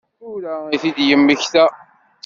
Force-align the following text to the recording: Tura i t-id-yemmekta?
Tura 0.19 0.55
i 0.75 0.77
t-id-yemmekta? 0.81 1.65